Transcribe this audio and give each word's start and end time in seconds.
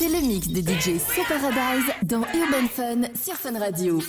C'est 0.00 0.08
le 0.08 0.26
mix 0.26 0.48
de 0.48 0.62
DJ 0.62 0.98
So 0.98 1.22
Paradise 1.28 1.92
dans 2.04 2.22
Urban 2.22 2.66
Fun 2.74 3.02
sur 3.22 3.34
Fun 3.34 3.58
Radio. 3.58 4.00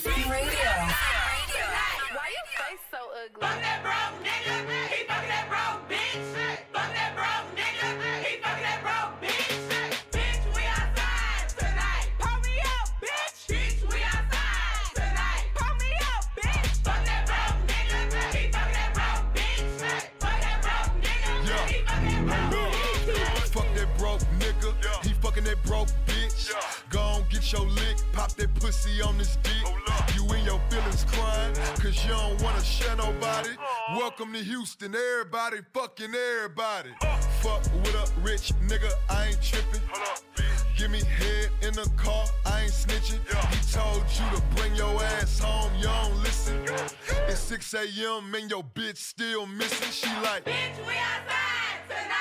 Your 27.52 27.68
lick, 27.68 27.98
pop 28.14 28.32
that 28.34 28.54
pussy 28.56 29.02
on 29.02 29.18
this 29.18 29.38
dick. 29.44 29.54
You 30.16 30.24
in 30.34 30.46
your 30.46 30.60
feelings 30.70 31.06
crying, 31.06 31.54
cause 31.76 32.04
you 32.06 32.12
don't 32.12 32.42
wanna 32.42 32.64
share 32.64 32.96
nobody. 32.96 33.50
Welcome 33.94 34.32
to 34.34 34.40
Houston, 34.40 34.96
everybody 34.96 35.58
fucking 35.74 36.14
everybody. 36.14 36.92
Fuck 37.42 37.64
with 37.74 37.96
a 37.96 38.08
rich 38.22 38.54
nigga, 38.68 38.92
I 39.10 39.28
ain't 39.28 39.42
tripping. 39.42 39.82
Give 40.78 40.92
me 40.92 41.02
head 41.04 41.50
in 41.62 41.74
the 41.74 41.90
car, 41.98 42.26
I 42.46 42.62
ain't 42.64 42.72
snitching. 42.72 43.20
He 43.52 43.72
told 43.72 44.04
you 44.18 44.38
to 44.38 44.42
bring 44.56 44.76
your 44.76 45.04
ass 45.04 45.40
home, 45.40 45.72
you 45.78 45.86
don't 45.86 46.16
listen. 46.24 46.66
It's 47.28 47.40
6 47.42 47.74
a.m. 47.74 48.34
and 48.34 48.50
your 48.50 48.64
bitch 48.64 48.98
still 48.98 49.46
missing. 49.46 49.92
She 49.92 50.08
like, 50.22 50.46
Bitch, 50.46 50.78
we 50.88 50.94
outside 50.94 51.88
tonight. 51.90 52.21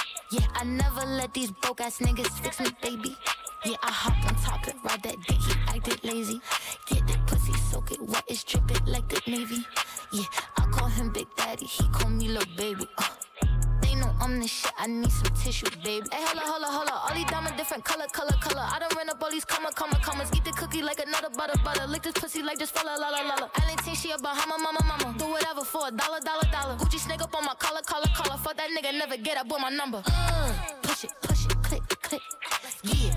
Yeah, 0.31 0.47
I 0.55 0.63
never 0.63 1.05
let 1.05 1.33
these 1.33 1.51
broke 1.51 1.81
ass 1.81 1.99
niggas 1.99 2.31
fix 2.41 2.61
me, 2.61 2.67
baby. 2.81 3.17
Yeah, 3.65 3.75
I 3.83 3.91
hop 3.91 4.15
on 4.25 4.35
top 4.35 4.65
and 4.65 4.79
ride 4.85 5.03
that 5.03 5.21
dick, 5.27 5.37
he 5.37 5.53
acted 5.67 6.01
lazy. 6.05 6.39
Get 6.87 7.05
that 7.07 7.27
pussy, 7.27 7.51
soak 7.69 7.91
it 7.91 8.01
wet, 8.01 8.23
it's 8.27 8.41
dripping 8.45 8.85
like 8.85 9.09
the 9.09 9.21
Navy. 9.29 9.65
Yeah, 10.13 10.23
I 10.57 10.61
call 10.71 10.87
him 10.87 11.11
Big 11.11 11.27
Daddy, 11.35 11.65
he 11.65 11.85
call 11.89 12.09
me 12.09 12.29
little 12.29 12.55
baby. 12.55 12.87
Uh. 12.97 13.10
I'm 14.21 14.39
the 14.39 14.47
shit, 14.47 14.71
I 14.77 14.85
need 14.85 15.11
some 15.11 15.33
tissue, 15.35 15.65
baby. 15.83 16.05
Hey, 16.11 16.21
holla, 16.21 16.41
holla, 16.45 16.67
holla. 16.67 17.01
All 17.09 17.15
these 17.15 17.25
diamonds 17.25 17.57
different 17.57 17.83
color, 17.83 18.05
color, 18.13 18.37
color. 18.39 18.61
I 18.61 18.77
done 18.77 18.89
ran 18.95 19.09
up 19.09 19.21
all 19.21 19.31
these 19.31 19.45
comma, 19.45 19.71
comma, 19.73 19.99
commas. 20.03 20.29
Eat 20.35 20.45
the 20.45 20.51
cookie 20.51 20.83
like 20.83 20.99
another 20.99 21.29
butter, 21.35 21.57
butter. 21.63 21.87
Lick 21.87 22.03
this 22.03 22.13
pussy 22.13 22.43
like 22.43 22.59
just 22.59 22.75
fella, 22.75 22.97
la, 22.99 23.09
la, 23.09 23.21
la, 23.21 23.35
la. 23.41 23.47
Think 23.81 23.97
she 23.97 24.11
a 24.11 24.17
Bahama, 24.19 24.57
mama, 24.61 24.79
mama. 24.85 25.17
Do 25.17 25.25
whatever 25.25 25.63
for 25.63 25.87
a 25.87 25.91
dollar, 25.91 26.19
dollar, 26.19 26.47
dollar. 26.51 26.75
Gucci 26.77 26.99
snake 26.99 27.21
up 27.21 27.35
on 27.35 27.43
my 27.45 27.55
collar, 27.57 27.81
collar, 27.83 28.05
collar. 28.15 28.37
Fuck 28.37 28.57
that 28.57 28.69
nigga, 28.69 28.93
never 28.93 29.17
get 29.17 29.37
up 29.37 29.47
with 29.47 29.59
my 29.59 29.69
number. 29.69 30.03
Uh, 30.05 30.53
push 30.83 31.05
it, 31.05 31.11
push 31.21 31.45
it, 31.45 31.63
click, 31.63 31.81
click. 32.03 32.21
Yeah, 32.83 33.10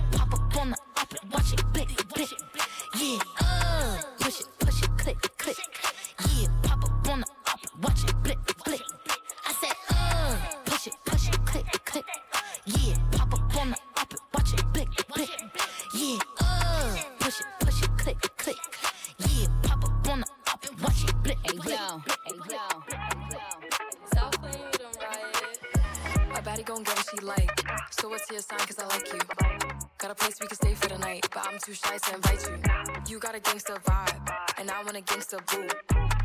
too 31.65 31.73
shy 31.73 31.97
to 31.97 32.15
invite 32.15 32.47
you. 32.47 33.15
You 33.15 33.19
got 33.19 33.35
a 33.35 33.41
gangster 33.41 33.75
vibe, 33.87 34.33
and 34.59 34.71
I 34.71 34.83
want 34.85 34.99
a 34.99 35.01
gangster 35.01 35.39
boo. 35.51 35.67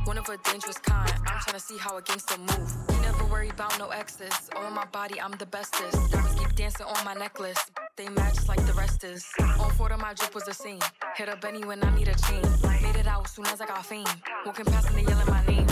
One 0.03 0.17
of 0.17 0.27
a 0.27 0.37
dangerous 0.43 0.77
kind. 0.79 1.13
I'm 1.27 1.39
tryna 1.39 1.61
see 1.61 1.77
how 1.77 1.95
a 1.97 2.01
gangster 2.01 2.37
move. 2.37 2.69
You 2.89 3.01
never 3.01 3.23
worry 3.25 3.49
about 3.49 3.79
no 3.79 3.87
exes. 3.87 4.49
On 4.57 4.73
my 4.73 4.85
body, 4.85 5.21
I'm 5.21 5.31
the 5.31 5.45
bestest. 5.45 6.11
Diamonds 6.11 6.37
keep 6.37 6.55
dancing 6.55 6.85
on 6.85 7.05
my 7.05 7.13
necklace. 7.13 7.59
They 7.95 8.09
match 8.09 8.49
like 8.49 8.65
the 8.65 8.73
rest 8.73 9.05
is. 9.05 9.25
On 9.59 9.71
four 9.71 9.89
of 9.93 10.01
my 10.01 10.13
drip 10.13 10.35
was 10.35 10.47
a 10.49 10.53
scene. 10.53 10.81
Hit 11.15 11.29
a 11.29 11.37
Benny 11.37 11.63
when 11.63 11.81
I 11.83 11.95
need 11.95 12.09
a 12.09 12.15
chain. 12.15 12.43
Made 12.81 12.97
it 12.97 13.07
out 13.07 13.29
soon 13.29 13.45
as 13.45 13.61
I 13.61 13.65
got 13.65 13.85
fame. 13.85 14.07
Walking 14.45 14.65
past 14.65 14.89
and 14.89 14.97
they 14.97 15.09
yelling 15.09 15.27
my 15.27 15.45
name. 15.45 15.67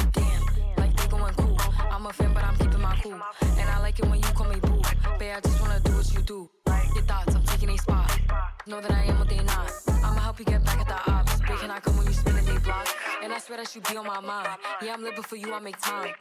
I'm 1.92 2.06
a 2.06 2.14
fan, 2.14 2.34
but 2.34 2.44
I'm 2.44 2.56
keeping 2.58 2.82
my 2.82 2.96
cool. 3.04 3.20
And 3.58 3.70
I 3.70 3.80
like 3.82 4.00
it 4.00 4.06
when 4.06 4.20
you 4.20 4.30
call 4.34 4.48
me 4.48 4.60
boo. 4.60 4.82
Babe, 5.20 5.36
I 5.36 5.40
just 5.42 5.62
wanna 5.62 5.80
do 5.82 5.92
what 5.94 6.14
you 6.14 6.22
do. 6.22 6.50
Your 6.96 7.04
thoughts, 7.04 7.36
I'm 7.36 7.44
taking 7.44 7.70
a 7.70 7.78
spot. 7.78 8.20
Know 8.66 8.82
that 8.82 8.92
I 8.92 9.04
am 9.04 9.20
what 9.20 9.30
they 9.30 9.44
not. 9.44 9.72
I'ma 10.04 10.20
help 10.20 10.40
you 10.40 10.46
get 10.46 10.64
back 10.64 10.80
at 10.80 10.88
the 10.88 11.12
ops. 11.12 11.40
Babe, 11.42 11.58
can 11.60 11.72
I 11.72 11.80
come 11.80 11.98
when 11.98 12.08
you 12.08 12.14
spinning 12.14 12.46
they 12.46 12.58
block? 12.60 12.88
And 13.24 13.34
I 13.34 13.40
swear 13.40 13.58
that 13.58 13.76
you 13.76 13.82
be 13.82 13.98
on 13.98 14.06
my 14.06 14.20
mind. 14.20 14.50
Yeah, 14.82 14.94
I'm 14.94 15.04
living 15.04 15.24
for 15.24 15.36
you, 15.36 15.54
I 15.54 15.60
make 15.60 15.80
time. 15.82 16.14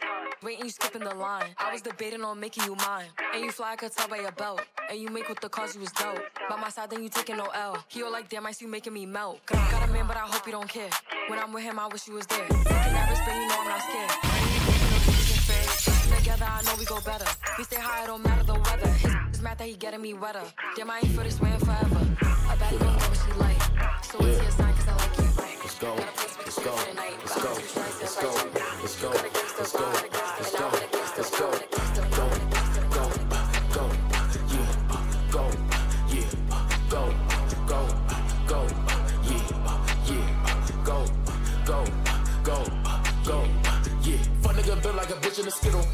Waiting, 0.42 0.64
you 0.64 0.70
skipping 0.70 1.02
the 1.02 1.14
line. 1.14 1.50
I 1.58 1.72
was 1.72 1.82
debating 1.82 2.22
on 2.22 2.40
making 2.40 2.64
you 2.64 2.74
mine. 2.76 3.06
And 3.34 3.44
you 3.44 3.52
fly, 3.52 3.72
I 3.72 3.76
could 3.76 3.92
tell 3.92 4.08
by 4.08 4.18
your 4.18 4.32
belt. 4.32 4.62
And 4.90 4.98
you 4.98 5.08
make 5.08 5.28
with 5.28 5.40
the 5.40 5.48
cause 5.48 5.74
you 5.74 5.80
was 5.80 5.92
dope. 5.92 6.20
By 6.48 6.56
my 6.56 6.68
side, 6.68 6.90
then 6.90 7.02
you 7.02 7.08
taking 7.08 7.36
no 7.36 7.46
L. 7.54 7.78
He 7.88 8.02
all 8.02 8.12
like, 8.12 8.28
damn, 8.28 8.46
I 8.46 8.52
see 8.52 8.64
you 8.64 8.70
making 8.70 8.92
me 8.92 9.06
melt. 9.06 9.44
Got 9.46 9.88
a 9.88 9.92
man, 9.92 10.06
but 10.06 10.16
I 10.16 10.20
hope 10.20 10.46
you 10.46 10.52
don't 10.52 10.68
care. 10.68 10.90
When 11.28 11.38
I'm 11.38 11.52
with 11.52 11.64
him, 11.64 11.78
I 11.78 11.86
wish 11.88 12.08
you 12.08 12.14
was 12.14 12.26
there. 12.26 12.46
Taking 12.48 12.64
that 12.64 13.10
risk, 13.10 13.22
you 13.26 13.48
know 13.48 13.56
I'm 13.60 13.68
not 13.68 13.82
scared. 13.82 14.66
I 16.56 16.62
know 16.62 16.74
we 16.78 16.86
go 16.86 16.98
better. 17.02 17.26
We 17.58 17.64
stay 17.64 17.76
high, 17.76 18.04
it 18.04 18.06
don't 18.06 18.24
matter 18.24 18.42
the 18.42 18.54
weather. 18.54 18.90
Is 19.30 19.42
mad 19.42 19.58
that 19.58 19.68
he 19.68 19.74
getting 19.74 20.00
me 20.00 20.14
wetter. 20.14 20.40
Damn, 20.74 20.90
I 20.90 21.00
ain't 21.04 21.12
for 21.12 21.22
this 21.22 21.38
way 21.38 21.50
forever. 21.58 22.00
A 22.00 22.56
baddie 22.56 22.78
gon' 22.78 22.96
get 22.96 23.08
what 23.10 23.20
she 23.26 23.32
like. 23.32 23.60
So 24.02 24.18
it's 24.24 24.40
your 24.40 24.50
sign, 24.52 24.72
cause 24.72 24.88
I 24.88 24.96
like 24.96 25.18
you. 25.18 25.24
Let's 25.60 25.78
go. 25.78 25.94
Let's 25.94 26.58
go. 26.58 26.72
Let's 27.20 27.36
go. 27.36 27.52
Let's 28.00 28.22
go. 28.22 28.32
Let's 28.80 28.96
go. 28.96 29.10
Let's 29.58 29.72
go. 29.72 29.92
Let's 30.38 30.56
go. 30.56 30.70
Let's 31.14 31.30
go. 31.38 31.50
Go. 31.52 32.08
Go. 32.08 32.16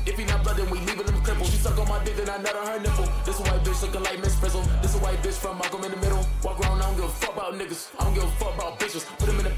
If 0.04 0.18
he 0.18 0.24
not 0.24 0.42
blood, 0.42 0.56
then 0.56 0.68
we 0.70 0.78
leaving 0.80 1.06
him 1.06 1.22
crippled. 1.22 1.46
She 1.46 1.56
suck 1.58 1.78
on 1.78 1.88
my 1.88 2.02
dick, 2.04 2.16
then 2.16 2.28
I 2.28 2.38
nut 2.38 2.56
on 2.56 2.66
her 2.66 2.80
nipple. 2.80 3.06
This 3.24 3.38
a 3.38 3.42
white 3.42 3.62
bitch 3.62 3.82
looking 3.82 4.02
like 4.02 4.18
Miss 4.20 4.34
Frizzle. 4.34 4.62
This 4.82 4.94
a 4.94 4.98
white 4.98 5.22
bitch 5.22 5.38
from 5.38 5.58
Malcolm 5.58 5.84
in 5.84 5.92
the 5.92 5.96
middle. 5.98 6.26
Walk 6.42 6.60
around, 6.60 6.82
I 6.82 6.86
don't 6.86 6.96
give 6.96 7.04
a 7.04 7.08
fuck 7.08 7.34
about 7.36 7.54
niggas. 7.54 7.88
I 7.98 8.04
don't 8.04 8.14
give 8.14 8.24
a 8.24 8.30
fuck 8.42 8.54
about 8.54 8.80
bitches. 8.80 9.06
Put 9.18 9.28
him 9.28 9.38
in 9.38 9.44
the 9.44 9.54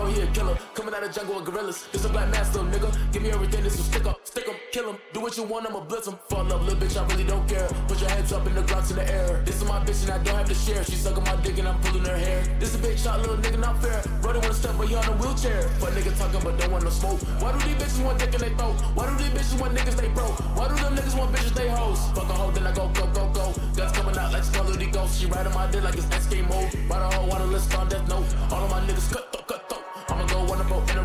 Bro, 0.00 0.08
he 0.12 0.22
a 0.22 0.26
killer. 0.28 0.56
Coming 0.72 0.94
out 0.94 1.02
of 1.02 1.12
jungle 1.12 1.34
with 1.36 1.44
gorillas. 1.44 1.86
This 1.92 2.06
a 2.06 2.08
black 2.08 2.30
master, 2.30 2.60
nigga. 2.60 2.88
Give 3.12 3.22
me 3.22 3.30
everything, 3.32 3.62
this 3.62 3.76
will 3.76 3.84
stick 3.84 4.06
up, 4.06 4.26
stick 4.26 4.46
him, 4.46 4.56
kill 4.72 4.88
him. 4.88 4.96
Do 5.12 5.20
what 5.20 5.36
you 5.36 5.42
want, 5.42 5.68
I'ma 5.68 5.80
blitz 5.80 6.08
him. 6.08 6.16
Fall 6.30 6.50
up, 6.50 6.62
little 6.62 6.80
bitch, 6.80 6.96
I 6.96 7.06
really 7.12 7.24
don't 7.24 7.46
care. 7.46 7.68
Put 7.86 8.00
your 8.00 8.08
hands 8.08 8.32
up 8.32 8.46
in 8.46 8.54
the 8.54 8.62
glocks 8.62 8.88
in 8.88 8.96
the 8.96 9.06
air. 9.12 9.42
This 9.44 9.56
is 9.60 9.68
my 9.68 9.78
bitch 9.84 10.02
and 10.04 10.12
I 10.12 10.18
don't 10.24 10.36
have 10.36 10.48
to 10.48 10.54
share. 10.54 10.82
She 10.84 10.92
sucking 10.92 11.24
my 11.24 11.36
dick 11.44 11.58
and 11.58 11.68
I'm 11.68 11.78
pulling 11.82 12.06
her 12.06 12.16
hair. 12.16 12.42
This 12.58 12.74
a 12.74 12.78
big 12.78 12.98
shot, 12.98 13.20
little 13.20 13.36
nigga, 13.36 13.58
not 13.58 13.82
fair. 13.82 14.00
Brother 14.22 14.40
wanna 14.40 14.54
step, 14.54 14.74
but 14.78 14.88
he 14.88 14.94
on 14.94 15.04
a 15.04 15.12
wheelchair. 15.20 15.68
But 15.80 15.92
nigga 15.92 16.16
talking, 16.16 16.40
but 16.44 16.58
don't 16.58 16.72
want 16.72 16.84
no 16.84 16.90
smoke. 16.90 17.20
Why 17.42 17.52
do 17.52 17.58
these 17.68 17.76
bitches 17.76 18.02
want 18.02 18.18
dick 18.18 18.32
in 18.32 18.40
they 18.40 18.54
throat? 18.56 18.80
Why 18.96 19.04
do 19.04 19.14
these 19.22 19.34
bitches 19.36 19.60
want 19.60 19.76
niggas 19.76 19.96
they 20.00 20.08
broke? 20.08 20.40
Why 20.56 20.68
do 20.68 20.76
them 20.80 20.96
niggas 20.96 21.18
want 21.18 21.36
bitches 21.36 21.52
they 21.52 21.68
hoes? 21.68 22.00
Fuck 22.16 22.30
a 22.30 22.32
hoe, 22.32 22.50
then 22.52 22.66
I 22.66 22.72
go, 22.72 22.88
go, 22.94 23.04
go, 23.12 23.28
go. 23.36 23.52
Guns 23.76 23.92
coming 23.92 24.16
out 24.16 24.32
like 24.32 24.44
Scarlet 24.44 24.80
Ghost. 24.92 25.20
She 25.20 25.26
riding 25.26 25.52
my 25.52 25.70
dick 25.70 25.84
like 25.84 25.96
it's 26.00 26.08
SK 26.24 26.48
mode. 26.48 26.72
Ride 26.88 27.04
a 27.04 27.14
hoe, 27.14 27.26
wanna 27.26 27.44
list 27.52 27.74
on 27.76 27.88
death 27.90 28.08
note. 28.08 28.24
All 28.50 28.64
of 28.64 28.70
my 28.70 28.80
niggas 28.80 29.12
cut. 29.12 29.29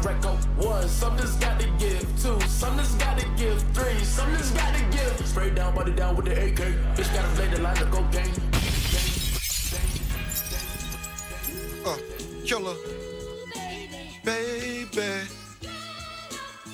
A 0.04 0.14
go. 0.22 0.32
One, 0.68 0.88
something's 0.88 1.36
got 1.36 1.60
to 1.60 1.68
give. 1.78 2.02
Two, 2.22 2.40
something's 2.42 2.96
got 2.96 3.18
to 3.20 3.26
give. 3.38 3.62
Three, 3.74 4.04
something's 4.04 4.52
got 4.52 4.74
to 4.76 4.84
give. 4.92 5.28
Spray 5.28 5.50
down, 5.52 5.76
body 5.76 5.92
down 5.92 6.16
with 6.16 6.26
the 6.26 6.34
AK. 6.34 6.60
Bitch 6.96 7.14
got 7.14 7.26
a 7.26 7.36
blade 7.36 7.52
the 7.52 7.62
line 7.62 7.76
go 7.92 8.02
gang. 8.12 8.32
Uh, 11.86 11.98
killer. 12.46 12.76
Baby. 14.24 15.28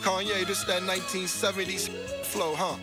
Kanye, 0.01 0.47
this 0.47 0.63
that 0.63 0.81
1970s 0.81 1.89
flow, 2.25 2.56
huh? 2.56 2.75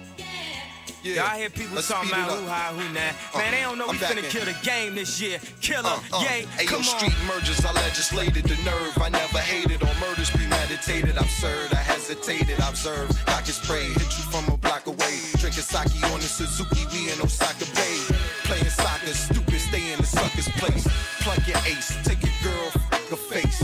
Yeah, 1.02 1.24
I 1.24 1.38
hear 1.38 1.48
people 1.50 1.76
Let's 1.76 1.88
talking 1.88 2.10
about 2.10 2.30
who 2.36 2.46
high, 2.46 2.74
who 2.74 2.82
not. 2.92 3.14
Uh, 3.32 3.38
Man, 3.38 3.52
they 3.52 3.60
don't 3.62 3.78
know 3.78 3.86
I'm 3.86 3.92
we 3.94 3.98
finna 4.02 4.24
in. 4.24 4.30
kill 4.30 4.44
the 4.44 4.56
game 4.66 4.94
this 4.96 5.20
year. 5.22 5.38
Killer, 5.60 5.88
Uh, 5.88 6.00
uh. 6.18 6.20
yay, 6.26 6.42
Ayo, 6.58 6.66
come 6.66 6.78
on. 6.82 6.84
street 6.84 7.14
mergers, 7.26 7.64
I 7.64 7.72
legislated 7.72 8.44
the 8.44 8.56
nerve. 8.66 8.92
I 9.00 9.08
never 9.08 9.38
hated 9.38 9.80
on 9.82 9.94
murders 10.00 10.28
premeditated. 10.30 11.16
Absurd, 11.16 11.72
I 11.72 11.76
hesitated, 11.86 12.58
observed. 12.60 13.14
Cock 13.26 13.46
and 13.46 13.54
spray, 13.54 13.86
hit 13.94 14.10
you 14.18 14.24
from 14.28 14.52
a 14.52 14.56
block 14.58 14.86
away. 14.86 15.22
Drinking 15.38 15.62
sake 15.62 16.02
on 16.10 16.18
the 16.18 16.26
Suzuki, 16.26 16.82
we 16.92 17.12
in 17.12 17.20
Osaka 17.22 17.64
Bay. 17.78 17.98
Playing 18.44 18.66
soccer, 18.68 19.14
stupid, 19.14 19.60
stay 19.60 19.92
in 19.92 19.98
the 19.98 20.06
sucker's 20.06 20.48
place. 20.58 20.82
Plug 21.22 21.40
your 21.46 21.58
ace, 21.64 21.94
take 22.02 22.20
your 22.26 22.34
girl, 22.42 22.68
f 22.92 23.08
her 23.10 23.16
face. 23.16 23.58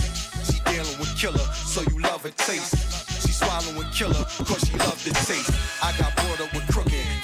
She 0.46 0.60
dealing 0.70 0.98
with 1.02 1.10
killer, 1.18 1.44
so 1.66 1.82
you 1.82 1.98
love 2.00 2.22
her 2.22 2.30
taste. 2.30 2.78
She 3.26 3.32
swallowing 3.32 3.90
killer, 3.90 4.22
cause 4.46 4.62
she 4.68 4.76
love 4.78 5.02
the 5.02 5.10
taste. 5.26 5.50
I 5.82 5.90
got 5.98 6.14
bored 6.16 6.40
up 6.40 6.52
with 6.54 6.66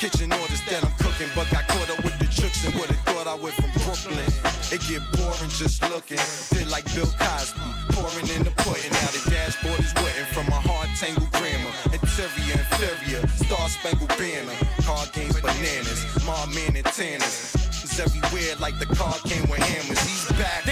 kitchen 0.00 0.32
orders 0.32 0.64
that 0.64 0.80
I'm 0.80 0.96
cooking, 0.96 1.28
but 1.36 1.44
got 1.52 1.68
caught 1.68 1.90
up 1.92 2.00
with 2.02 2.16
the 2.16 2.24
tricks 2.24 2.64
and 2.64 2.72
would've 2.72 2.96
thought 3.04 3.28
I 3.28 3.36
went 3.36 3.52
from 3.52 3.68
Brooklyn. 3.84 4.32
It 4.72 4.80
get 4.88 5.04
boring 5.12 5.52
just 5.52 5.84
looking, 5.92 6.16
did 6.56 6.72
like 6.72 6.88
Bill 6.96 7.04
Cosby, 7.20 7.60
pouring 7.92 8.28
in 8.32 8.40
the 8.48 8.54
pudding. 8.64 8.88
Now 8.96 9.12
the 9.12 9.20
dashboard 9.28 9.76
is 9.84 9.92
wetting 10.00 10.24
from 10.32 10.48
a 10.48 10.56
hard 10.56 10.88
tangle 10.96 11.28
grammar. 11.36 11.68
Interior, 11.92 12.56
inferior, 12.56 13.20
star 13.44 13.68
spangled 13.68 14.16
banner. 14.16 14.56
Card 14.88 15.12
games, 15.12 15.36
bananas, 15.36 16.00
my 16.24 16.48
man 16.56 16.80
and 16.80 16.88
tanners. 16.96 17.52
It's 17.84 18.00
everywhere 18.00 18.56
like 18.56 18.80
the 18.80 18.88
car 18.96 19.20
came 19.28 19.44
with 19.52 19.60
hammers. 19.60 20.00
He's 20.00 20.32
back. 20.40 20.69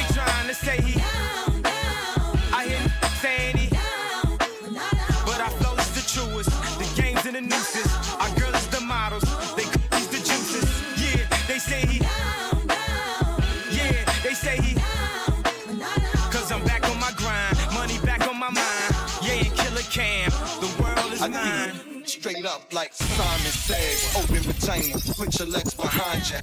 Like 22.79 22.95
Simon 22.95 23.53
says. 23.69 24.17
Open 24.19 24.43
vagina, 24.49 24.99
put 25.17 25.37
your 25.41 25.49
legs 25.49 25.75
behind 25.75 26.23
you. 26.31 26.39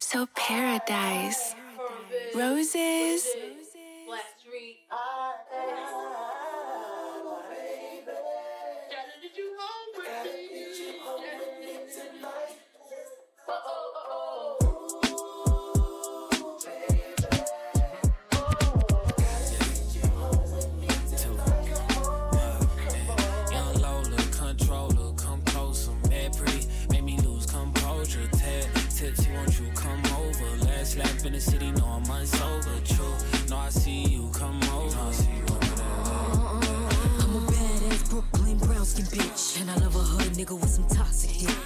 So 0.00 0.26
paradise. 0.34 1.54
Roses. 2.34 3.22
Nigga 40.38 40.54
with 40.60 40.70
some 40.70 40.86
toxic 40.86 41.30
hit. 41.30 41.56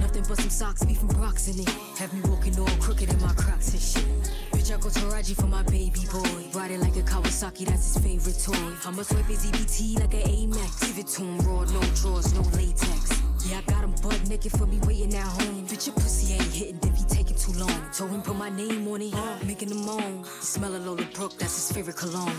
Nothing 0.00 0.22
but 0.28 0.36
some 0.38 0.50
socks, 0.50 0.84
beef 0.84 1.00
and 1.00 1.14
Brox 1.16 1.48
in 1.48 1.60
it. 1.60 1.68
Eh? 1.68 1.72
Have 1.96 2.12
me 2.12 2.20
walking 2.28 2.58
all 2.60 2.66
crooked 2.78 3.08
in 3.08 3.20
my 3.22 3.32
crocs 3.32 3.72
and 3.72 3.80
shit. 3.80 4.04
Bitch, 4.52 4.68
I 4.70 4.76
go 4.78 4.90
Taraji 4.90 5.34
for 5.34 5.46
my 5.46 5.62
baby 5.62 6.04
boy. 6.12 6.44
Riding 6.52 6.80
like 6.80 6.96
a 6.96 7.02
Kawasaki, 7.02 7.64
that's 7.64 7.94
his 7.94 8.04
favorite 8.04 8.38
toy. 8.38 8.74
I'ma 8.84 9.02
swipe 9.02 9.24
his 9.24 9.46
EBT 9.46 10.00
like 10.00 10.12
an 10.12 10.28
Amex. 10.28 10.86
Give 10.86 10.98
it 10.98 11.06
to 11.06 11.22
him 11.22 11.38
raw, 11.38 11.64
no 11.64 11.80
drawers, 11.96 12.34
no 12.34 12.42
latex. 12.52 13.22
Yeah, 13.46 13.60
I 13.66 13.70
got 13.70 13.84
him 13.84 13.94
butt 14.02 14.28
naked 14.28 14.52
for 14.52 14.66
me 14.66 14.78
waiting 14.86 15.14
at 15.14 15.24
home. 15.24 15.66
Bitch, 15.66 15.86
your 15.86 15.94
pussy 15.94 16.34
ain't 16.34 16.52
hitting 16.52 16.80
if 16.82 16.96
he 16.98 17.04
taking 17.04 17.36
too 17.36 17.52
long. 17.52 17.80
Told 17.96 18.10
him 18.10 18.20
put 18.20 18.36
my 18.36 18.50
name 18.50 18.86
on 18.88 19.00
it, 19.00 19.14
making 19.46 19.70
him 19.70 19.86
moan. 19.86 20.20
The 20.22 20.46
smell 20.46 20.74
of 20.74 20.84
Lola 20.84 21.08
Brooke, 21.14 21.38
that's 21.38 21.54
his 21.54 21.72
favorite 21.72 21.96
cologne. 21.96 22.36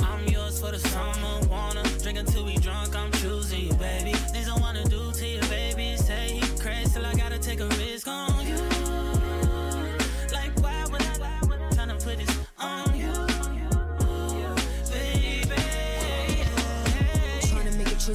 I'm 0.00 0.26
yours 0.26 0.60
for 0.60 0.72
the 0.72 0.80
summer, 0.80 1.46
wanna 1.48 1.84
drink 2.02 2.18
until 2.18 2.44
we 2.44 2.57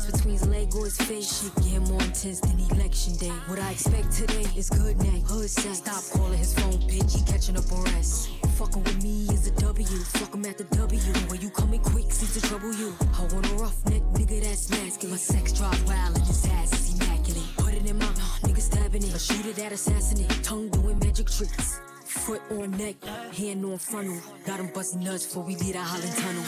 between 0.01 0.34
his 0.34 0.48
leg 0.48 0.74
or 0.75 0.86
his 0.86 0.98
face. 0.98 1.44
Shit 1.44 1.56
getting 1.63 1.84
more 1.84 2.01
intense 2.01 2.40
than 2.40 2.60
election 2.72 3.16
day. 3.18 3.30
What 3.48 3.60
I 3.60 3.72
expect 3.72 4.12
today 4.12 4.48
is 4.57 4.69
good 4.69 4.98
night, 4.98 5.22
hood 5.28 5.50
sex. 5.50 5.78
Stop 5.78 6.04
calling 6.18 6.38
his 6.38 6.54
phone, 6.54 6.80
bitch. 6.90 7.16
He 7.16 7.24
catching 7.31 7.57
up 7.57 7.72
on 7.72 7.84
rest. 7.84 8.30
Fucking 8.57 8.84
with 8.84 9.04
me 9.04 9.28
is 9.30 9.48
a 9.48 9.51
W. 9.62 9.86
Fuck 9.86 10.34
him 10.34 10.45
at 10.45 10.57
the 10.57 10.63
W. 10.75 11.00
When 11.30 11.42
you 11.42 11.50
coming 11.51 11.81
quick, 11.81 12.12
seems 12.12 12.34
to 12.34 12.42
trouble 12.42 12.74
you. 12.74 12.95
I 13.19 13.22
want 13.34 13.51
a 13.51 13.56
rough 13.56 13.86
neck, 13.86 14.01
nigga 14.13 14.42
that's 14.42 14.69
masculine. 14.72 15.18
Sex 15.18 15.54
drive 15.54 15.88
wild 15.88 16.18
and 16.18 16.25
his 16.25 16.46
ass 16.48 16.74
is 16.74 16.96
immaculate. 16.96 17.44
Put 17.57 17.74
it 17.75 17.86
in 17.86 17.98
my 17.98 18.06
mouth, 18.06 18.42
nigga 18.44 18.62
stabbing 18.62 19.04
it. 19.04 19.13
A 19.13 19.19
shooter 19.19 19.54
that 19.54 19.72
assassinate. 19.72 20.44
Tongue 20.44 20.69
doing 20.69 20.98
magic 21.00 21.30
tricks. 21.30 21.80
Foot 22.06 22.42
on 22.51 22.72
neck, 22.72 23.04
hand 23.36 23.66
on 23.66 23.78
frontal. 23.78 24.18
Got 24.46 24.60
him 24.60 24.72
busting 24.74 25.04
nuts 25.04 25.25
before 25.25 25.44
we 25.44 25.56
leave 25.56 25.74
the 25.74 25.80
Holland 25.80 26.16
Tunnel. 26.18 26.44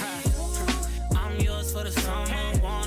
I'm 1.17 1.39
yours 1.39 1.73
for 1.73 1.83
the 1.83 1.91
summer, 1.91 2.61
wanna 2.61 2.84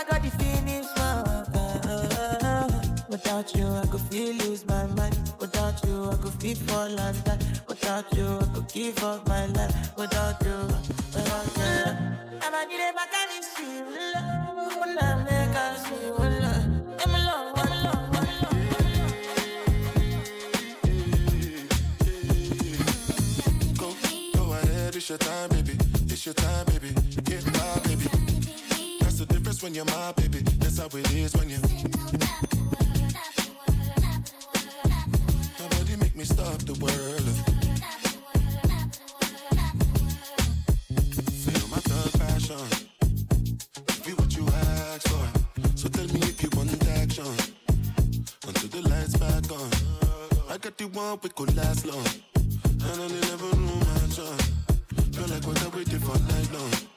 I 0.00 0.04
got 0.04 0.22
the 0.22 0.30
finish 0.30 0.86
marker. 0.96 2.66
Without 3.10 3.54
you, 3.54 3.66
I 3.66 3.86
could 3.86 4.00
feel 4.00 4.34
lose 4.36 4.64
my 4.64 4.86
mind. 4.86 5.14
Without 5.38 5.84
you, 5.84 6.08
I 6.10 6.14
could 6.16 6.32
feel 6.40 6.56
fall 6.56 6.98
under. 6.98 7.38
Without 7.68 8.06
you, 8.16 8.38
I 8.40 8.44
could 8.54 8.68
give 8.72 9.04
up 9.04 9.28
my 9.28 9.44
life. 9.44 9.94
Without 9.98 10.42
you, 10.42 10.56
without 11.12 11.46
you. 11.54 11.62
And 12.44 12.54
I 12.60 12.64
need 12.64 12.80
a 12.80 12.92
back 12.94 13.12
and 13.12 13.30
it's 13.36 13.58
you. 13.60 13.84
When 14.80 14.98
I 14.98 15.22
make 15.22 15.54
us 15.54 15.86
feel 15.86 16.16
love. 16.16 16.64
I'm 17.04 17.14
alone, 17.14 17.52
one 17.54 17.84
love. 17.84 18.06
It's 24.96 25.08
your 25.08 25.18
time, 25.18 25.48
baby. 25.50 25.76
It's 26.08 26.24
your 26.24 26.34
time, 26.34 26.66
baby. 26.66 26.94
Get 27.24 27.44
my 27.46 27.80
baby 27.80 27.89
when 29.62 29.74
you're 29.74 29.84
my 29.84 30.12
baby. 30.12 30.38
That's 30.58 30.78
how 30.78 30.86
it 30.86 31.12
is 31.12 31.34
when 31.36 31.50
you. 31.50 31.58
Nobody 35.58 35.96
make 35.96 36.16
me 36.16 36.24
stop 36.24 36.58
the 36.64 36.74
world. 36.80 37.26
Feel 41.44 41.68
my 41.68 41.80
thug 41.88 42.12
passion. 42.20 42.64
Be 44.04 44.12
what 44.12 44.34
you 44.36 44.46
ask 44.46 45.08
for. 45.08 45.26
So 45.76 45.88
tell 45.88 46.06
me 46.06 46.20
if 46.20 46.42
you 46.42 46.50
want 46.56 46.72
action. 46.88 47.26
Until 48.46 48.68
the 48.68 48.88
lights 48.88 49.16
back 49.16 49.50
on. 49.52 49.70
I 50.50 50.58
got 50.58 50.78
the 50.78 50.86
one 50.86 51.18
we 51.22 51.28
could 51.30 51.54
last 51.56 51.84
long. 51.86 52.06
And 52.34 53.02
I 53.02 53.08
never 53.08 53.56
knew 53.56 53.80
my 53.80 54.08
son. 54.08 54.38
Feel 55.12 55.26
like 55.28 55.46
what 55.46 55.62
I 55.62 55.68
waited 55.76 56.02
for 56.02 56.18
night 56.18 56.52
long. 56.52 56.89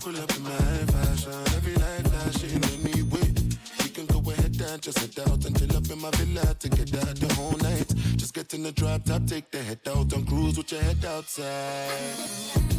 Pull 0.00 0.16
up 0.16 0.34
in 0.34 0.42
my 0.42 0.50
fashion. 0.50 1.32
Every 1.56 1.74
night 1.74 2.08
flashing 2.08 3.10
wait. 3.10 3.40
We 3.82 3.90
can 3.90 4.06
go 4.06 4.30
ahead 4.30 4.58
and 4.58 4.80
just 4.80 4.98
head 4.98 5.28
out 5.28 5.44
until 5.44 5.76
up 5.76 5.90
in 5.90 6.00
my 6.00 6.10
villa 6.12 6.54
to 6.54 6.68
get 6.70 6.94
out 6.96 7.16
the 7.16 7.34
whole 7.34 7.58
night. 7.58 7.86
Just 8.16 8.32
get 8.32 8.54
in 8.54 8.62
the 8.62 8.72
drop 8.72 9.04
top, 9.04 9.26
take 9.26 9.50
the 9.50 9.58
head 9.62 9.80
out 9.88 10.10
and 10.14 10.26
cruise 10.26 10.56
with 10.56 10.72
your 10.72 10.80
head 10.80 11.04
outside. 11.04 12.16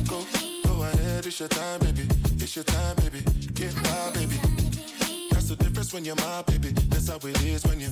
Go, 0.09 0.25
go 0.65 0.81
ahead, 0.81 1.27
it's 1.27 1.39
your 1.39 1.49
time, 1.49 1.79
baby. 1.81 2.07
It's 2.39 2.55
your 2.55 2.65
time, 2.65 2.95
baby. 2.95 3.21
Get 3.53 3.75
wild, 3.83 4.13
baby. 4.15 4.37
That's 5.29 5.49
the 5.49 5.57
difference 5.57 5.93
when 5.93 6.03
you're 6.03 6.15
my 6.15 6.41
baby. 6.47 6.69
That's 6.89 7.07
how 7.07 7.17
it 7.17 7.43
is 7.43 7.63
when 7.67 7.79
you. 7.79 7.91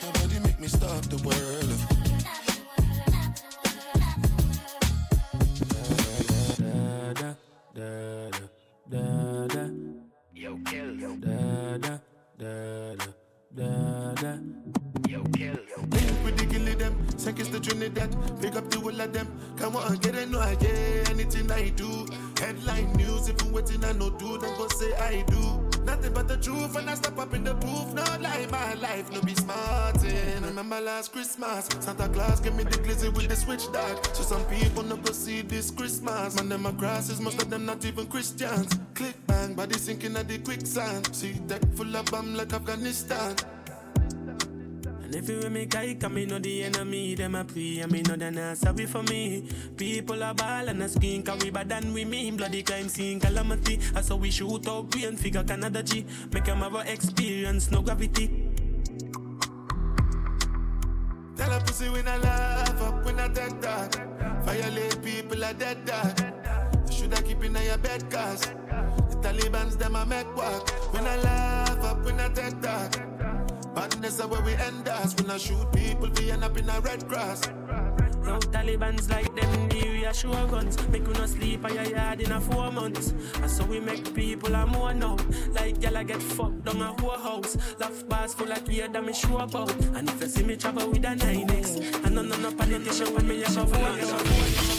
Nobody 0.00 0.38
make 0.46 0.60
me 0.60 0.68
stop 0.68 1.02
the 1.10 1.20
world. 1.26 1.93
Da, 7.74 8.30
da, 8.30 8.38
da, 8.88 9.46
da. 9.48 9.68
Yo, 10.32 10.56
kill. 10.64 10.96
Da, 11.18 11.76
da, 11.76 11.98
da, 12.38 12.94
da, 12.94 13.06
da, 13.52 14.14
da. 14.14 14.38
Yo, 15.08 15.24
kill. 15.32 15.58
Link 15.90 16.24
with 16.24 16.36
the 16.36 16.46
gilly 16.48 16.74
them, 16.74 16.94
seconds 17.18 17.48
to 17.48 17.58
Trinidad. 17.58 18.14
Pick 18.40 18.54
up 18.54 18.70
the 18.70 18.78
whole 18.78 19.00
of 19.00 19.12
them. 19.12 19.26
Come 19.56 19.74
on, 19.74 19.96
get 19.96 20.14
it, 20.14 20.28
no, 20.30 20.38
I 20.38 20.54
get 20.54 21.10
anything 21.10 21.50
I 21.50 21.70
do. 21.70 22.06
Headline 22.38 22.92
news, 22.92 23.28
if 23.28 23.42
you 23.42 23.50
waiting, 23.52 23.84
I 23.84 23.90
no 23.90 24.08
do, 24.10 24.38
then 24.38 24.56
go 24.56 24.68
say 24.68 24.94
I 24.94 25.24
do. 25.26 25.73
Nothing 25.84 26.12
but 26.14 26.28
the 26.28 26.36
truth, 26.36 26.76
and 26.76 26.88
I 26.88 26.94
step 26.94 27.18
up 27.18 27.34
in 27.34 27.44
the 27.44 27.54
booth. 27.54 27.92
No 27.94 28.02
lie, 28.20 28.46
my 28.50 28.74
life, 28.74 29.12
no 29.12 29.20
be 29.20 29.34
smarting. 29.34 30.42
Remember 30.42 30.80
last 30.80 31.12
Christmas, 31.12 31.68
Santa 31.80 32.08
Claus 32.08 32.40
gave 32.40 32.54
me 32.54 32.64
the 32.64 32.78
glizzy 32.78 33.12
with 33.14 33.28
the 33.28 33.36
switch 33.36 33.70
dog. 33.72 34.04
So 34.14 34.22
some 34.22 34.44
people 34.46 34.82
no 34.82 34.96
see 35.12 35.42
this 35.42 35.70
Christmas. 35.70 36.36
Man, 36.36 36.48
them 36.48 36.76
grasses, 36.76 37.20
most 37.20 37.40
of 37.42 37.50
them 37.50 37.66
not 37.66 37.84
even 37.84 38.06
Christians. 38.06 38.78
Click 38.94 39.14
bang, 39.26 39.54
body 39.54 39.78
sinking 39.78 40.16
at 40.16 40.28
the 40.28 40.38
quicksand. 40.38 41.14
See 41.14 41.34
deck 41.46 41.62
full 41.74 41.94
of 41.94 42.06
bomb 42.06 42.34
like 42.34 42.52
Afghanistan. 42.52 43.36
And 45.14 45.22
if 45.22 45.30
you 45.30 45.48
make 45.48 45.76
I 45.76 45.94
come, 45.94 46.14
me 46.14 46.26
know 46.26 46.40
the 46.40 46.64
enemy, 46.64 47.14
them 47.14 47.36
a 47.36 47.44
pray, 47.44 47.78
and 47.78 47.92
me 47.92 48.02
know 48.02 48.16
they 48.16 48.30
not 48.30 48.56
sorry 48.56 48.86
for 48.86 49.02
me. 49.04 49.48
People 49.76 50.20
are 50.24 50.34
ball 50.34 50.68
and 50.68 50.82
a 50.82 50.88
skin, 50.88 51.22
cause 51.22 51.40
we 51.44 51.50
bad 51.50 51.68
than 51.68 51.92
we 51.92 52.04
mean. 52.04 52.36
Bloody 52.36 52.64
crime 52.64 52.88
scene, 52.88 53.20
calamity. 53.20 53.78
I 53.94 54.00
saw 54.00 54.16
we 54.16 54.32
shoot 54.32 54.66
out 54.66 54.90
brain, 54.90 55.16
figure 55.16 55.44
Canada 55.44 55.84
G. 55.84 56.04
Make 56.32 56.44
them 56.44 56.58
have 56.58 56.74
a 56.74 56.92
experience, 56.92 57.70
no 57.70 57.80
gravity. 57.80 58.26
Tell 61.36 61.52
a 61.52 61.60
pussy 61.60 61.88
when 61.90 62.08
I 62.08 62.16
laugh 62.16 62.82
up 62.82 63.04
when 63.04 63.20
I 63.20 63.28
dead 63.28 63.60
dog. 63.60 63.94
Violate 64.44 65.00
people 65.00 65.44
are 65.44 65.54
dead 65.54 65.84
dog. 65.84 66.18
Should 66.90 67.14
I 67.14 67.22
keep 67.22 67.44
in 67.44 67.54
your 67.54 67.78
bed 67.78 68.10
cause 68.10 68.40
the 68.40 69.16
Taliban's 69.22 69.76
them 69.76 69.94
a 69.94 70.04
make 70.06 70.36
walk. 70.36 70.68
When 70.92 71.06
I 71.06 71.16
laugh 71.18 71.84
up 71.84 72.04
when 72.04 72.18
I 72.18 72.28
dead 72.30 72.60
dog. 72.60 73.13
Badness 73.74 74.20
are 74.20 74.28
where 74.28 74.42
we 74.42 74.54
end 74.54 74.88
us. 74.88 75.14
When 75.16 75.30
I 75.30 75.38
shoot 75.38 75.70
people, 75.72 76.10
we 76.16 76.30
end 76.30 76.44
up 76.44 76.56
in 76.56 76.68
a 76.68 76.80
red 76.80 77.08
grass. 77.08 77.46
Now 78.22 78.38
Taliban's 78.38 79.10
like 79.10 79.34
them 79.34 79.68
new 79.68 79.94
sure 80.14 80.46
guns. 80.46 80.76
Make 80.88 81.06
you 81.06 81.12
no 81.14 81.26
sleep 81.26 81.64
at 81.64 81.74
your 81.74 81.84
yard 81.84 82.20
in 82.20 82.32
a 82.32 82.40
four 82.40 82.70
months. 82.70 83.12
And 83.40 83.50
so 83.50 83.64
we 83.64 83.80
make 83.80 84.14
people 84.14 84.54
a 84.54 84.66
more 84.66 84.94
now. 84.94 85.16
Like 85.50 85.82
y'all 85.82 86.02
get 86.04 86.22
fucked 86.22 86.64
down 86.64 86.80
a 86.80 86.92
whole 87.00 87.18
house. 87.18 87.56
Laugh 87.78 88.08
bars 88.08 88.34
full 88.34 88.50
of 88.50 88.64
gear 88.64 88.88
that 88.88 89.04
me 89.04 89.12
sure 89.12 89.42
about. 89.42 89.74
And 89.96 90.08
if 90.08 90.20
you 90.20 90.28
see 90.28 90.44
me 90.44 90.56
travel 90.56 90.88
with 90.88 91.04
a 91.04 91.08
9X, 91.08 92.04
and 92.04 92.14
no 92.14 92.22
no 92.22 92.36
no 92.36 92.52
politician 92.52 93.14
when 93.14 93.28
me 93.28 93.42
a 93.42 93.50
shovel. 93.50 94.73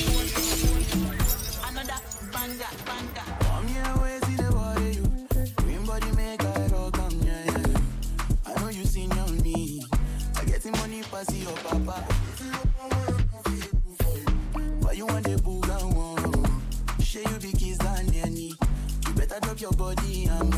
Your 19.66 19.74
body, 19.74 20.30
I'm 20.30 20.55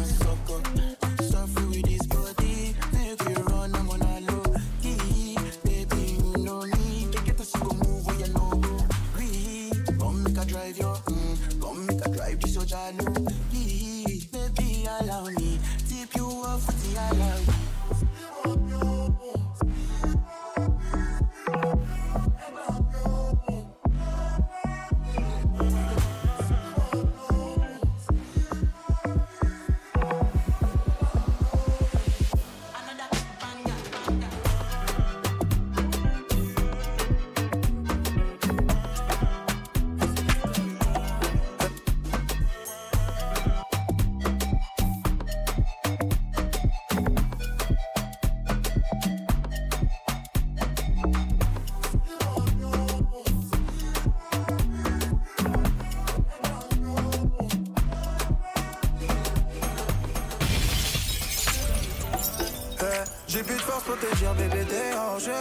J'ai 63.28 63.44
plus 63.44 63.56
de 63.56 63.62
force 63.62 63.84
pour 63.84 64.00
te 64.00 64.16
dire 64.16 64.34
bébé 64.36 64.66
t'es 64.70 64.92
jeu. 65.20 65.32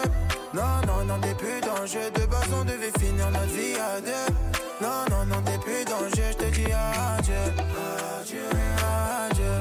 Non 0.52 0.81
non 0.87 1.05
non 1.05 1.21
t'es 1.21 1.35
plus 1.35 1.61
dangereux 1.61 2.11
De 2.14 2.26
base 2.26 2.49
on 2.52 2.64
devait 2.64 2.90
finir 2.99 3.31
notre 3.31 3.47
vie 3.47 3.76
à 3.78 4.00
deux. 4.00 4.35
Non 4.83 5.05
non 5.09 5.25
non 5.26 5.40
t'es 5.43 5.59
plus 5.59 5.85
dangereux 5.85 6.11
Je 6.16 6.37
te 6.37 6.45
dis 6.52 6.64
adieu. 6.64 7.35
Adieu. 8.21 8.40
Adieu. 9.31 9.55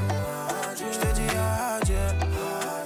Je 0.91 0.97
te 0.97 1.13
dis 1.13 1.29
adieu. 1.29 2.05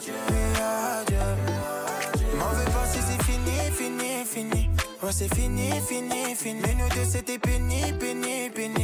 Oui, 0.08 0.62
adieu. 1.01 2.38
M'en 2.38 2.50
veux 2.50 2.65
pas 2.65 2.86
si 2.91 3.00
c'est 3.00 3.24
fini 3.24 3.72
fini 3.72 4.25
fini. 4.25 4.69
Ouais 5.01 5.12
c'est 5.13 5.34
fini 5.34 5.72
fini 5.88 6.36
fini. 6.36 6.62
Mais 6.62 6.75
nous 6.75 6.89
deux 6.89 7.05
c'était 7.10 7.39
pénible 7.39 7.98
pénible 7.98 8.53
pénible 8.53 8.78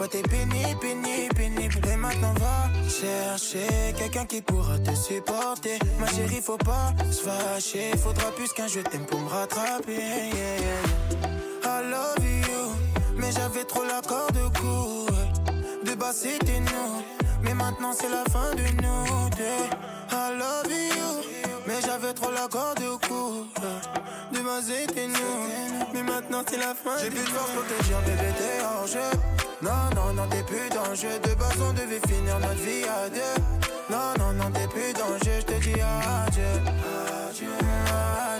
Ouais 0.00 0.06
t'es 0.06 0.22
pénible 0.22 0.78
pénible 0.80 1.34
pénible 1.34 1.80
Et 1.92 1.96
maintenant 1.96 2.32
va 2.34 2.70
chercher 2.88 3.92
quelqu'un 3.96 4.26
qui 4.26 4.40
pourra 4.40 4.78
te 4.78 4.94
supporter. 4.94 5.78
Ma 5.98 6.06
chérie 6.06 6.40
faut 6.40 6.56
pas 6.56 6.94
se 7.10 7.22
fâcher. 7.22 7.96
Faudra 7.96 8.30
plus 8.30 8.52
qu'un 8.52 8.68
je 8.68 8.80
t'aime 8.80 9.06
pour 9.06 9.20
me 9.20 9.28
rattraper 9.28 9.94
yeah. 9.94 11.08
I 11.64 11.90
love 11.90 12.24
you 12.24 13.16
Mais 13.16 13.32
j'avais 13.32 13.64
trop 13.64 13.82
la 13.82 14.00
corde 14.00 14.38
court 14.60 15.08
De 15.84 15.94
bas 15.94 16.12
c'était 16.12 16.60
nous 16.60 17.02
Mais 17.42 17.54
maintenant 17.54 17.92
c'est 17.92 18.08
la 18.08 18.24
fin 18.30 18.54
de 18.54 18.62
nous 18.82 19.30
deux. 19.36 19.66
I 20.12 20.38
love 20.38 20.70
you 20.70 21.27
Mais 21.78 21.86
j'avais 21.86 22.12
trop 22.12 22.32
la 22.32 22.48
corde 22.48 22.80
court 23.06 23.46
De 24.32 24.38
bas 24.40 24.60
c'était 24.62 25.06
nous. 25.06 25.92
Mais 25.94 26.02
maintenant 26.02 26.42
c'est 26.48 26.56
la 26.56 26.74
fin 26.74 26.98
J'ai 27.00 27.08
plus 27.08 27.20
de 27.20 27.28
force 27.28 27.50
pour 27.50 27.64
te 27.64 27.84
dire 27.84 27.98
bébé 28.00 28.34
t'es 28.36 28.64
hors 28.64 28.86
jeu. 28.86 28.98
Non 29.62 29.70
non 29.94 30.12
non 30.12 30.28
t'es 30.28 30.42
plus 30.42 30.68
dangereux 30.70 31.20
De 31.22 31.34
base 31.34 31.60
on 31.60 31.72
devait 31.74 32.00
finir 32.08 32.40
notre 32.40 32.54
vie 32.54 32.84
à 32.84 33.08
deux. 33.08 33.42
Non 33.90 34.14
non 34.18 34.32
non 34.32 34.50
t'es 34.50 34.66
plus 34.66 34.92
dangereux 34.92 35.40
Je 35.40 35.54
te 35.54 35.60
dis 35.60 35.80
adieu 35.80 36.42
Adieu. 37.28 37.46
Adieu 37.86 38.37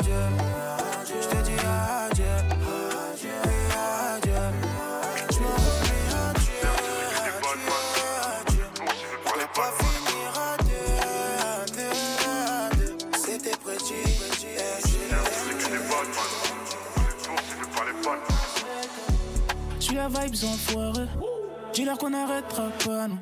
s'arrêtera 22.38 22.71
pas, 22.85 23.09
non. 23.09 23.18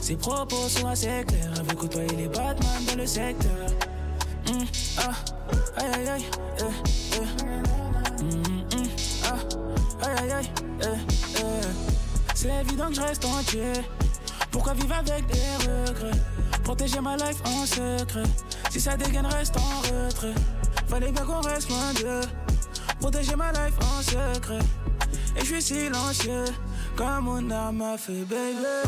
Ses 0.00 0.16
propos 0.16 0.68
sont 0.68 0.86
assez 0.86 1.24
clairs. 1.26 1.52
avec 1.58 1.70
veut 1.70 1.76
côtoyer 1.76 2.16
les 2.16 2.28
Batman 2.28 2.84
dans 2.86 2.96
le 2.96 3.06
secteur. 3.06 3.66
C'est 12.34 12.60
évident 12.60 12.88
que 12.88 12.94
je 12.94 13.00
reste 13.00 13.24
entier. 13.24 13.72
Pourquoi 14.50 14.74
vivre 14.74 14.94
avec 14.94 15.26
des 15.26 15.56
regrets? 15.66 16.20
Protéger 16.64 17.00
ma 17.00 17.16
life 17.16 17.40
en 17.44 17.64
secret. 17.64 18.24
Si 18.70 18.80
ça 18.80 18.96
dégaine, 18.96 19.26
reste 19.26 19.56
en 19.56 19.80
retrait. 19.80 20.34
Fallait 20.88 21.12
bien 21.12 21.24
qu'on 21.24 21.40
reste 21.40 21.68
loin 21.68 21.92
d'eux. 21.94 22.28
Protéger 23.00 23.36
ma 23.36 23.52
life 23.52 23.74
en 23.80 24.02
secret. 24.02 24.58
Et 25.36 25.40
je 25.40 25.44
suis 25.44 25.62
silencieux. 25.62 26.44
Comme 26.96 27.28
on 27.28 27.50
a 27.50 27.72
m'a 27.72 27.96
fait, 27.96 28.24
baby. 28.24 28.82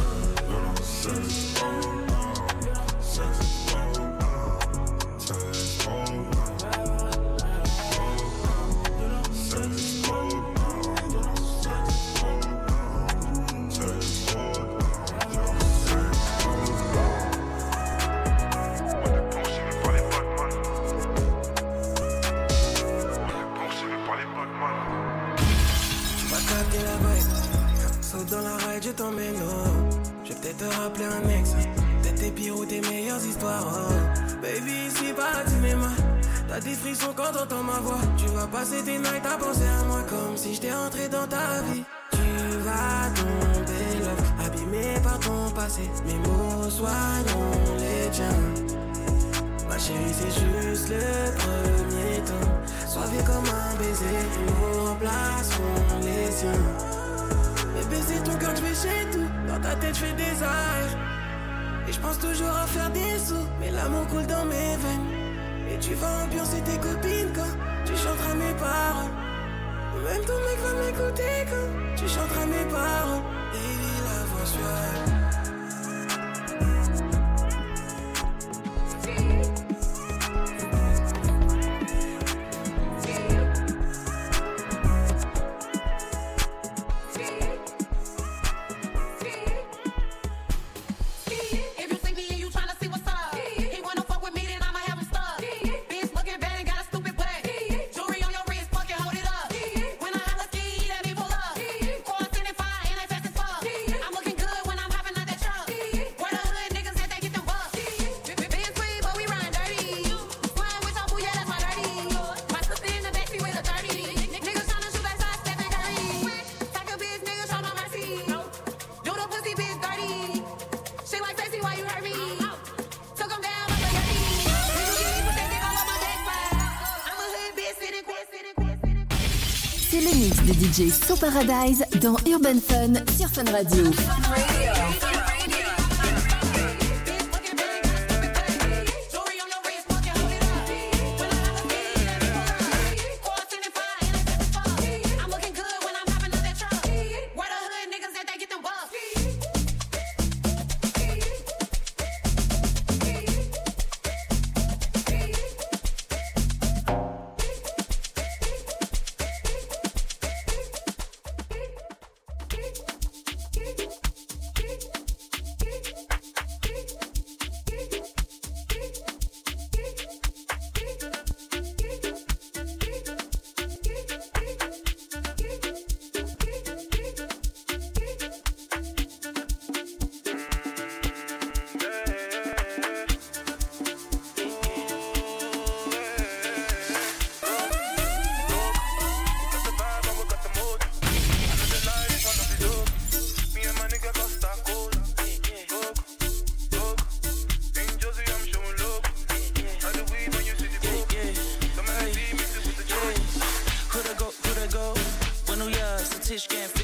DJ 130.74 130.90
So 130.90 131.14
Paradise 131.14 131.84
dans 132.00 132.16
Urban 132.26 132.58
Fun 132.60 132.94
sur 133.16 133.28
Fun 133.28 133.44
Radio. 133.52 133.84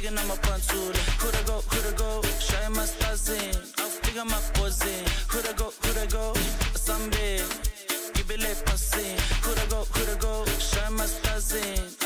Diga 0.01 0.13
na 0.13 0.23
minha 0.23 0.37
pantura 0.37 0.99
Could 1.19 1.37
I 1.37 1.43
go, 1.43 1.61
could 1.69 1.87
I 1.87 1.93
go 1.93 2.23
Shai 2.41 2.71
mas 2.71 2.93
tazin 2.93 3.53
Auf 3.85 4.01
diga 4.01 4.25
ma 4.25 4.39
pozin 4.55 5.05
Could 5.29 5.47
I 5.47 5.53
go, 5.53 5.71
could 5.83 6.11
go 6.11 6.33
Sambe 6.73 7.45
Gibele 8.15 8.55
pasin 8.65 9.19
go, 9.69 9.85
could 9.93 10.19
go 10.19 10.47
Shai 10.59 10.89
mas 10.89 11.21
tazin 11.21 12.01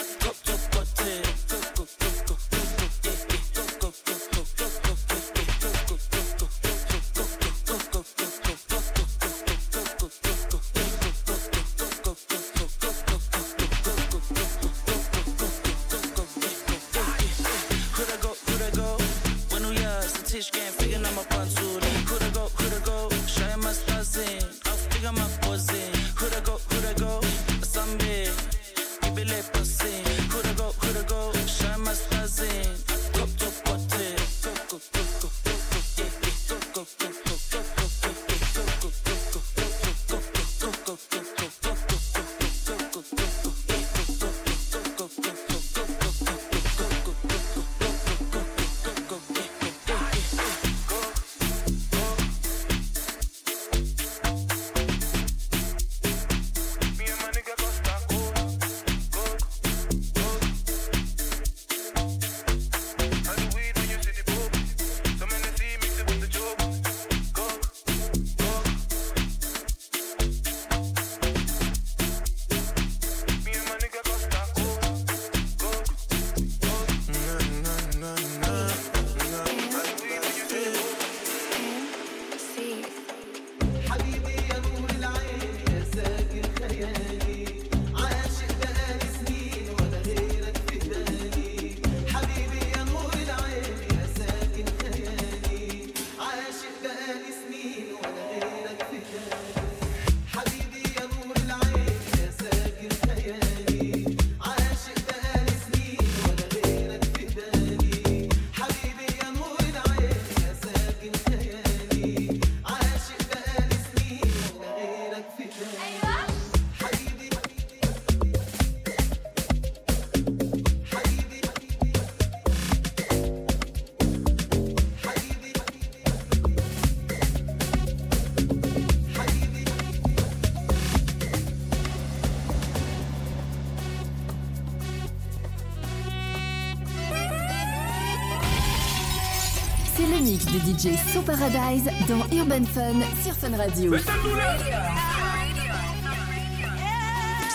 DJ 140.85 140.99
So 141.14 141.23
Paradise 141.23 141.85
dans 142.07 142.20
Urban 142.37 142.64
Fun 142.66 143.01
sur 143.23 143.33
Fun 143.33 143.57
Radio. 143.57 143.97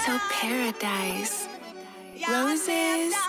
So 0.03 0.13
paradise. 0.41 1.47
Roses. 2.27 3.28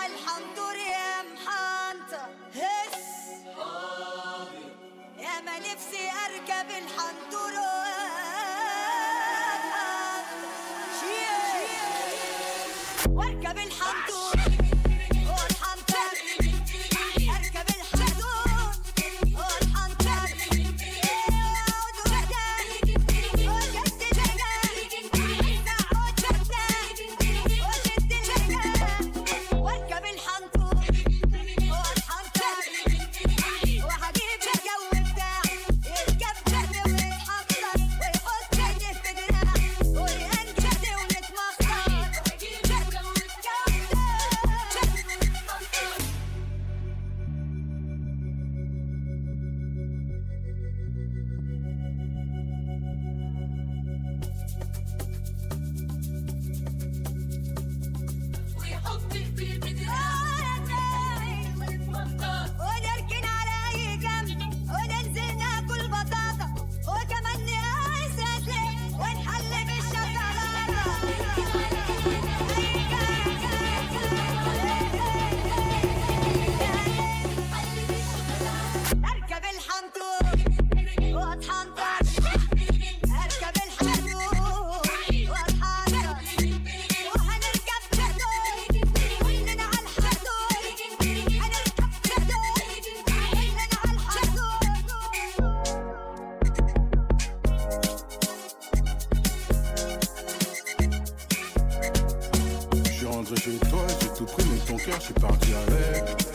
Je 104.27 105.03
suis 105.03 105.13
parti 105.13 105.49
avec. 105.67 106.25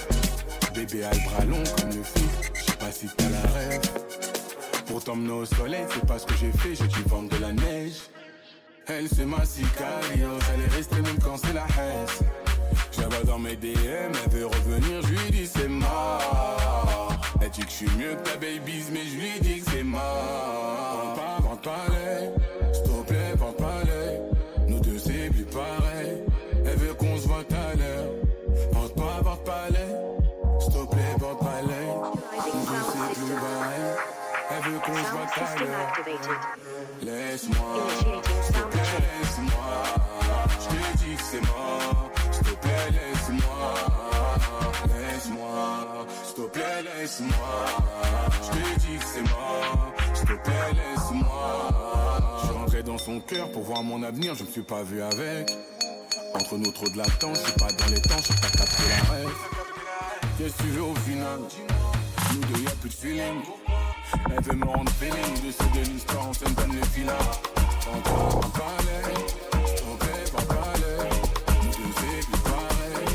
Bébé 0.75 1.05
a 1.05 1.11
le 1.13 1.21
bras 1.31 1.45
long 1.45 1.63
comme 1.79 1.89
le 1.89 2.03
fil, 2.03 2.29
je 2.55 2.63
sais 2.63 2.77
pas 2.77 2.91
si 2.91 3.07
t'as 3.17 3.31
la 3.31 3.41
rêve. 3.41 3.81
Pour 4.87 5.03
t'emmener 5.03 5.33
au 5.33 5.45
soleil, 5.47 5.85
c'est 5.93 6.07
pas 6.07 6.19
ce 6.19 6.27
que 6.27 6.35
j'ai 6.35 6.53
fait, 6.53 6.75
j'ai 6.75 6.87
dû 6.87 7.03
vendre 7.09 7.29
de 7.31 7.41
la 7.41 7.53
neige. 7.53 8.03
Elle, 8.89 9.09
c'est 9.09 9.25
ma 9.25 9.45
sicario, 9.45 10.29
elle 10.55 10.61
est 10.61 10.77
restée 10.77 11.01
même 11.01 11.19
quand 11.23 11.37
c'est 11.39 11.53
la 11.53 11.67
haine. 11.79 12.07
Vois 13.09 13.25
dans 13.25 13.39
mes 13.39 13.57
DM, 13.57 14.13
elle 14.25 14.31
veut 14.31 14.47
revenir, 14.47 15.01
je 15.03 15.09
lui 15.09 15.31
dis 15.31 15.47
c'est 15.47 15.69
mort. 15.69 17.13
Elle 17.41 17.51
dit 17.51 17.61
que 17.61 17.71
je 17.71 17.75
suis 17.75 17.91
mieux 17.97 18.15
que 18.17 18.29
ta 18.29 18.37
babies, 18.37 18.85
mais 18.93 19.05
je 19.05 19.17
lui 19.17 19.41
dis 19.41 19.61
que 19.61 19.71
c'est 19.71 19.85
mort. 19.85 21.15
Vente 21.15 21.17
pas, 21.17 21.49
vente 21.49 21.63
pas 21.63 21.87
l'œil, 21.89 22.31
s'il 22.73 22.83
te 22.83 23.07
plaît, 23.07 23.35
vente 23.37 23.57
pas 23.57 23.85
l'œil. 23.85 24.21
Nous 24.69 24.81
deux 24.81 24.99
c'est 24.99 25.31
plus 25.31 25.45
pareil, 25.45 25.86
Laisse-moi, 37.03 37.67
plaît, 38.71 38.83
laisse-moi. 39.01 39.83
Je 40.61 40.67
te 40.69 40.97
dis 40.99 41.15
que 41.17 41.23
c'est 41.23 41.41
mort, 41.41 42.11
s'il 42.33 42.43
te 42.43 42.55
plaît, 42.61 42.91
laisse-moi. 42.91 43.75
Laisse-moi, 44.89 46.07
s'il 46.25 46.35
te 46.35 46.49
plaît, 46.49 46.83
laisse-moi. 46.83 47.59
Je 48.43 48.49
te 48.49 48.81
dis 48.81 48.99
que 48.99 49.05
c'est 49.05 49.23
mort, 49.23 49.93
s'il 50.15 50.27
te 50.27 50.35
plaît, 50.35 50.73
laisse-moi. 50.73 51.71
Je 52.41 52.47
suis 52.47 52.57
rentré 52.57 52.83
dans 52.83 52.99
son 52.99 53.21
cœur 53.21 53.51
pour 53.53 53.63
voir 53.63 53.83
mon 53.83 54.03
avenir, 54.03 54.35
je 54.35 54.45
me 54.45 54.51
suis 54.51 54.63
pas 54.63 54.83
vu 54.83 55.03
avec. 55.03 55.51
Entre 56.35 56.57
nous 56.59 56.71
trop 56.73 56.89
de 56.89 56.99
latence, 56.99 57.39
je 57.39 57.45
suis 57.45 57.53
pas 57.53 57.73
dans 57.73 57.87
les 57.87 58.01
temps, 58.03 58.21
je 58.23 58.29
pas 58.29 58.51
capté 58.51 58.83
la 58.89 59.15
rêve. 59.15 59.31
Qu'est-ce 60.39 60.53
que 60.53 60.63
tu 60.63 60.69
veux 60.69 60.83
au 60.83 60.95
final? 60.97 61.41
Nous 62.35 62.41
deux 62.41 62.63
y'a 62.63 62.71
plus 62.73 62.91
de 62.91 62.95
feeling. 62.95 63.43
Elle 64.31 64.43
veut 64.43 64.57
me 64.57 64.65
rendre 64.65 64.91
feeling, 64.93 65.47
de 65.47 65.51
ce 65.53 65.79
de 65.79 65.85
l'histoire, 65.85 66.29
on 66.29 66.33
se 66.33 66.45
donne 66.45 66.77
le 66.77 66.85
filat. 66.87 67.13
Encore 67.93 68.41
un 68.45 68.51
palais, 68.51 69.15
te 69.51 70.05
plaît, 70.05 70.31
pas 70.33 70.47
palais. 70.55 71.11
Nous 71.63 71.71
deux 71.71 71.93
plus 72.27 72.41
pareil, 72.43 73.07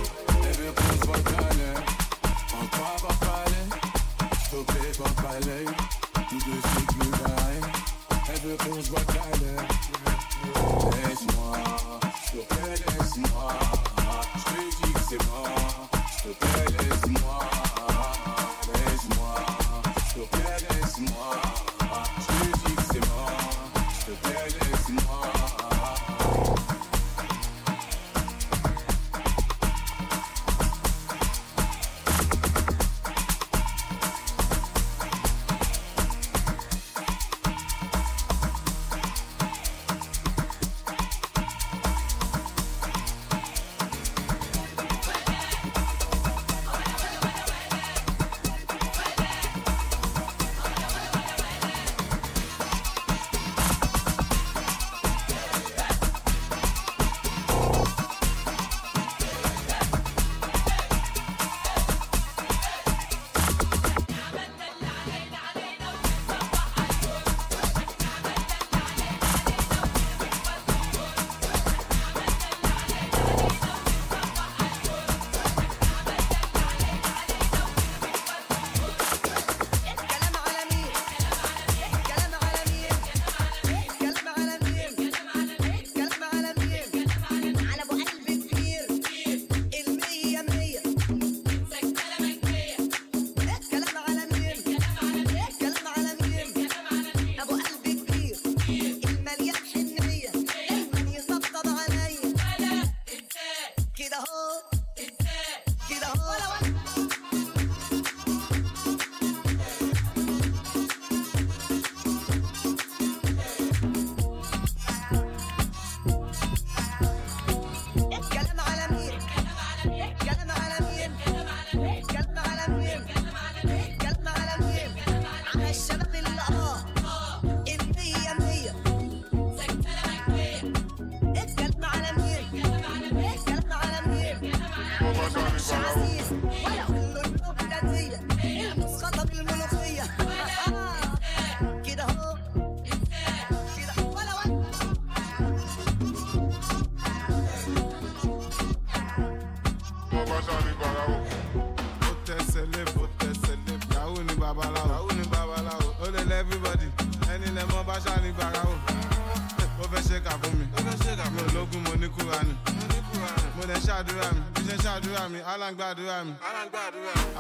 elle 0.44 0.58
veut 0.58 0.74
qu'on 0.76 0.92
se 0.94 1.06
voit 1.06 1.18
l'heure. 1.18 1.84
Encore 2.62 3.10
un 3.10 3.16
palais, 3.26 3.68
te 4.50 4.60
plaît, 4.72 4.94
pas 4.98 5.14
palais. 5.22 5.66
Nous 6.32 6.40
deux 6.40 6.62
plus 6.62 7.12
pareil, 7.12 7.62
elle 8.34 8.42
veut 8.42 8.58
qu'on 8.58 8.82
se 8.82 8.90
voit 8.90 9.02
tout 9.02 9.91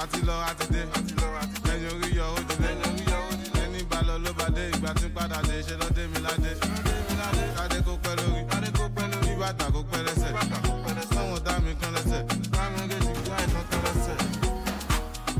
àti 0.01 0.19
lọ 0.27 0.35
àti 0.49 0.65
dé. 0.73 0.81
Lẹ́yìn 1.67 1.91
orí 1.95 2.09
yọ 2.17 2.25
ó 2.35 2.39
ló 4.23 4.31
bá 4.39 4.45
dé 4.55 4.63
ìgbà 4.73 4.91
tí 4.99 5.07
padà 5.15 5.37
ṣe 5.67 5.75
mi 6.11 6.19
kádé 7.57 7.79
kó 7.85 7.93
pẹ́ 8.03 8.13
lórí. 8.19 8.41
Kó 9.73 9.81
pẹ́ 9.91 10.01
lẹ́sẹ̀. 10.07 10.31
Dá 11.45 11.53
mi 11.63 11.71
kán 11.81 11.91
lẹ́sẹ̀. 11.95 12.21
Kán 12.55 12.71
lẹ́sẹ̀. 12.91 14.17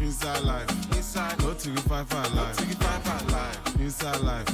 inside 0.01 0.43
life. 0.43 0.69
To 1.61 1.69
the 1.69 1.81
five 1.81 2.07
five 2.07 2.33
life. 2.35 3.79
Inside 3.79 4.21
life. 4.21 4.50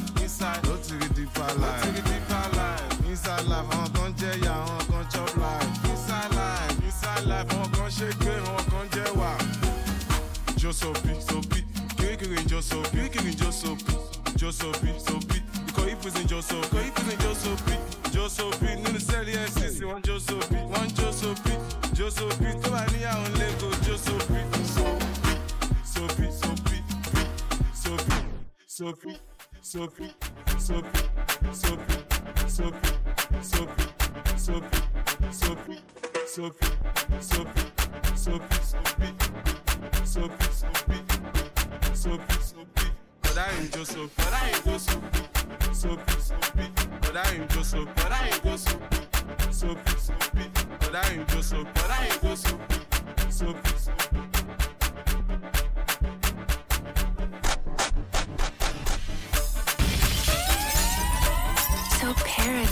Sophie, 28.87 29.19
Sophie, 29.61 30.15
Sophie. 30.57 31.06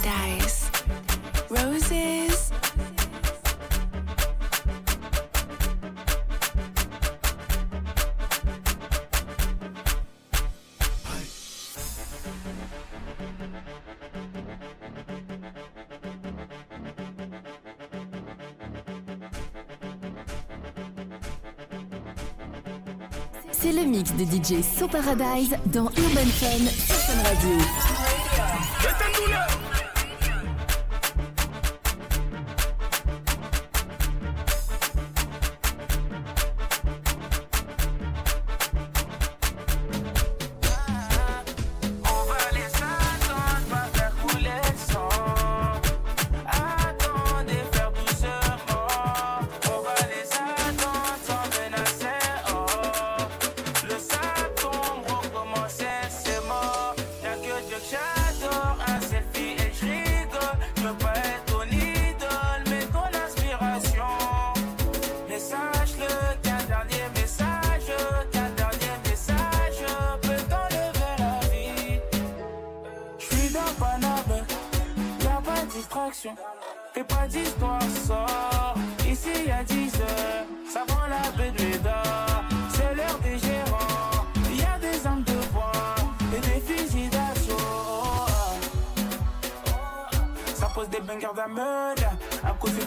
Paradise. 0.05 0.69
Roses. 1.49 2.51
C'est 23.51 23.71
le 23.71 23.83
mix 23.85 24.11
de 24.13 24.25
DJ 24.25 24.61
So 24.61 24.87
Paradise 24.87 25.55
dans 25.67 25.85
Urban 25.85 26.29
Fun 26.29 26.67
sur 26.67 26.95
Fun 26.95 27.23
Radio. 27.23 27.84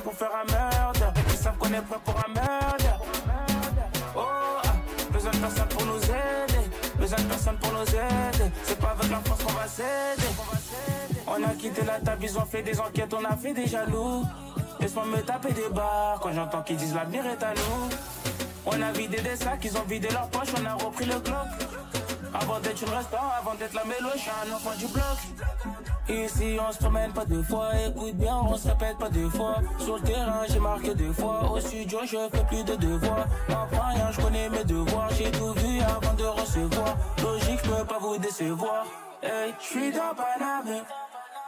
Pour 0.05 0.14
faire 0.14 0.31
un 0.35 0.51
meurtre. 0.51 1.12
Ils 1.31 1.37
savent 1.37 1.57
qu'on 1.59 1.72
est 1.72 1.83
prêt 1.83 1.98
pour 2.05 2.14
un 2.16 2.33
meurtre. 2.33 3.01
Oh, 4.16 4.20
ah, 4.20 4.62
besoin 5.12 5.31
de 5.31 5.37
personne 5.37 5.68
pour 5.68 5.85
nous 5.87 6.03
aider. 6.03 6.70
Besoin 6.98 7.18
de 7.18 7.24
personne 7.24 7.57
pour 7.59 7.72
nous 7.72 7.83
aider. 7.83 8.51
C'est 8.64 8.79
pas 8.79 8.96
avec 8.98 9.11
la 9.11 9.18
force 9.18 9.42
qu'on 9.42 9.53
va 9.53 9.66
s'aider. 9.66 10.29
On 11.27 11.42
a 11.44 11.55
quitté 11.55 11.83
la 11.85 12.01
table, 12.01 12.24
ils 12.24 12.38
ont 12.38 12.44
fait 12.44 12.62
des 12.62 12.81
enquêtes, 12.81 13.12
on 13.14 13.24
a 13.24 13.37
fait 13.37 13.53
des 13.53 13.66
jaloux. 13.66 14.24
Laisse-moi 14.81 15.05
me 15.07 15.20
taper 15.22 15.53
des 15.53 15.68
barres 15.68 16.20
quand 16.20 16.33
j'entends 16.33 16.62
qu'ils 16.62 16.77
disent 16.77 16.94
l'avenir 16.94 17.27
est 17.27 17.42
à 17.42 17.53
nous. 17.55 17.88
On 18.66 18.81
a 18.83 18.92
vidé 18.92 19.20
des 19.20 19.37
sacs, 19.37 19.64
ils 19.64 19.77
ont 19.77 19.85
vidé 19.85 20.09
leurs 20.11 20.29
poches, 20.29 20.48
on 20.61 20.64
a 20.64 20.74
repris 20.74 21.05
le 21.05 21.18
Glock. 21.20 21.48
Avant 22.35 22.61
d'être 22.61 22.83
une 22.83 22.94
restaurant, 22.94 23.31
avant 23.38 23.55
d'être 23.55 23.74
la 23.74 23.85
mélo, 23.85 24.09
je 24.14 24.20
suis 24.20 24.31
un 24.31 24.55
enfant 24.55 24.77
du 24.79 24.87
bloc. 24.87 25.18
Ici 26.09 26.57
on 26.59 26.73
se 26.73 26.79
promène 26.79 27.12
pas 27.12 27.27
deux 27.27 27.42
fois, 27.42 27.68
écoute 27.87 28.14
bien, 28.14 28.37
on 28.37 28.57
se 28.57 28.66
répète 28.68 28.97
pas 28.99 29.11
deux 29.11 29.29
fois. 29.29 29.57
Sur 29.79 29.97
le 29.97 30.03
terrain 30.03 30.40
j'ai 30.49 30.59
marqué 30.59 30.94
deux 30.94 31.12
fois, 31.12 31.51
au 31.53 31.61
studio 31.61 31.99
je 32.05 32.16
fais 32.33 32.44
plus 32.44 32.64
de 32.64 32.77
devoirs. 32.77 33.27
M'apprends 33.49 33.88
rien, 33.88 34.11
je 34.11 34.21
connais 34.21 34.49
mes 34.49 34.64
devoirs, 34.64 35.11
j'ai 35.11 35.31
tout 35.31 35.53
vu 35.53 35.81
avant 35.83 36.14
de 36.14 36.25
recevoir. 36.25 36.97
Logique, 37.23 37.61
je 37.62 37.71
peux 37.71 37.85
pas 37.85 37.99
vous 37.99 38.16
décevoir. 38.16 38.87
Hey, 39.23 39.53
je 39.61 39.64
suis 39.66 39.92
dans 39.92 40.14
Paname, 40.14 40.83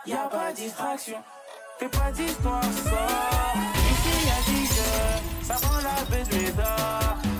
y 0.07 0.12
a 0.12 0.29
pas 0.29 0.53
distraction. 0.53 1.16
Fais 1.79 1.88
pas 1.88 2.12
d'histoire, 2.12 2.62
sort. 2.62 3.55
Ici 3.90 4.27
y'a 4.27 4.40
10 4.53 4.79
heures, 4.79 5.23
ça 5.42 5.55
prend 5.55 5.79
la 5.79 6.37
l'Eda. 6.37 6.77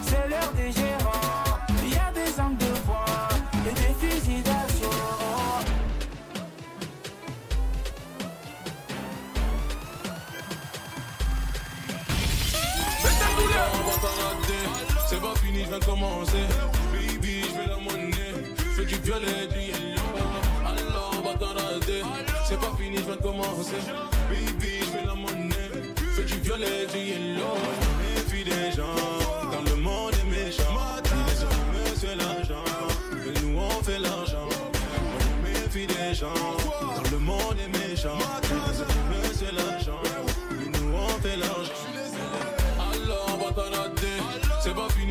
C'est 0.02 0.28
l'heure 0.28 0.52
des 0.56 0.72
gérants, 0.72 1.59
y 1.85 1.98
a 1.98 2.11
des 2.12 2.40
armes 2.40 2.56
de 2.56 2.69
C'est 15.08 15.20
pas 15.20 15.34
fini, 15.42 15.64
je 15.64 15.76
de 15.76 15.84
commencer. 15.84 16.44
Baby, 16.92 17.42
je 17.42 17.60
vais 17.60 17.66
la 17.66 17.76
monnaie, 17.76 18.34
fais 18.76 18.84
du 18.84 18.94
violet, 18.96 19.46
du 19.52 19.58
yellow. 19.58 20.00
Alors 20.64 21.22
va 21.22 21.34
t'arrêter, 21.34 22.02
c'est 22.48 22.58
pas 22.58 22.72
fini, 22.78 22.96
je 22.96 23.12
de 23.12 23.22
commencer. 23.22 23.76
Baby, 24.30 24.80
je 24.84 24.92
vais 24.92 25.04
la 25.04 25.14
monnaie, 25.14 25.94
fais 26.14 26.22
du 26.22 26.40
violet, 26.40 26.86
du 26.92 26.98
yellow. 26.98 27.58
Méfie 27.98 28.44
des 28.44 28.72
gens, 28.72 28.94
dans 29.52 29.70
le 29.70 29.76
monde 29.76 30.14
est 30.14 30.30
méchant. 30.30 30.78
Les 31.74 31.96
c'est 31.96 32.16
l'argent, 32.16 32.64
mais 33.12 33.40
nous 33.42 33.58
on 33.58 33.82
fait 33.82 33.98
l'argent. 33.98 34.48
Méfie 35.42 35.86
des 35.86 36.14
gens, 36.14 36.56
dans 36.96 37.10
le 37.10 37.18
monde 37.18 37.56
est 37.58 37.78
méchant. 37.78 38.39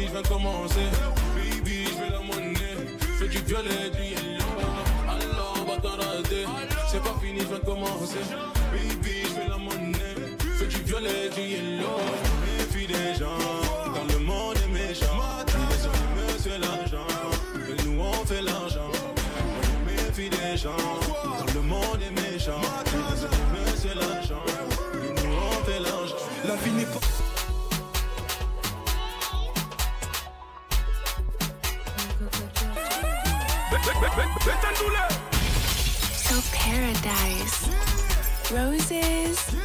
je 0.10 0.14
viens 0.14 0.24
commencer. 0.24 0.88
Baby, 1.36 1.86
je 1.86 2.04
veux 2.04 2.12
la 2.12 2.20
monnaie. 2.20 2.98
Fais 3.20 3.28
du 3.28 3.40
violet, 3.40 3.90
du 3.96 4.04
yellow. 4.04 4.44
Alors, 5.08 5.66
va 5.68 5.78
t'en 5.82 5.98
rater. 5.98 6.46
C'est 6.90 7.02
pas 7.02 7.16
fini, 7.22 7.42
je 7.42 7.46
viens 7.46 7.60
commencer. 7.60 8.24
Baby, 8.72 9.24
je 9.24 9.42
veux 9.42 9.50
la 9.50 9.58
monnaie. 9.58 10.16
Fais 10.58 10.66
du 10.66 10.82
violet, 10.84 11.30
du 11.36 11.42
yellow. 11.42 12.00
Méfie 12.46 12.88
des 12.88 13.14
gens. 13.20 13.38
Dans 13.94 14.14
le 14.14 14.20
monde 14.20 14.56
est 14.58 14.72
méchant. 14.72 15.20
Les 15.48 15.86
hommes, 15.86 16.38
c'est 16.40 16.60
l'argent. 16.60 17.08
Et 17.56 17.84
nous, 17.86 18.02
on 18.02 18.26
fait 18.26 18.42
l'argent. 18.42 18.92
Méfie 19.86 20.30
des 20.30 20.58
gens. 20.58 20.76
Dans 20.78 21.54
le 21.54 21.62
monde 21.62 22.00
est 22.02 22.22
méchant. 22.22 22.62
Les 22.86 23.24
hommes, 23.24 23.76
c'est 23.76 23.96
l'argent. 23.96 24.44
Et 24.94 25.22
nous, 25.22 25.36
on 25.36 25.66
fait 25.66 25.80
l'argent. 25.80 26.16
La 26.48 26.56
vie 26.56 26.72
n'est 26.72 26.86
pas 26.86 26.99
So 36.16 36.42
paradise. 36.52 37.70
Roses. 38.52 39.56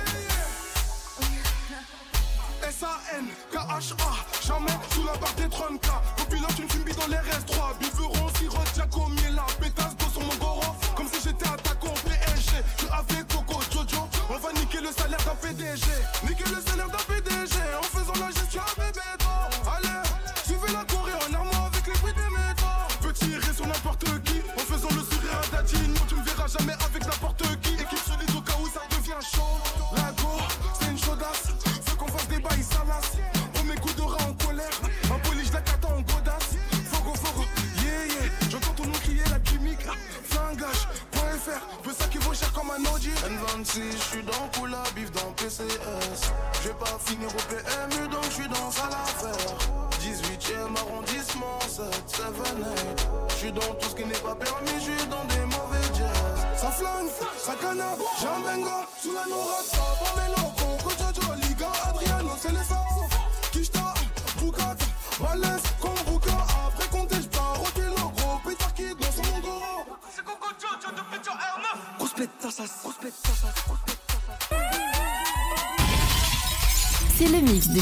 S-A-N, 2.62 3.26
K-H-A, 3.52 4.46
jamais 4.46 4.70
sous 4.90 5.04
la 5.04 5.12
barre 5.16 5.35
des 5.37 5.44
30K. 5.44 5.88
Copilote 6.16 6.59
une 6.59 6.68
fumée 6.68 6.92
dans 6.92 7.07
les 7.07 7.16
RS3. 7.16 7.78
Biveron, 7.78 8.28
sirote, 8.38 8.74
Giacomiela, 8.74 9.46
pétasse 9.61 9.93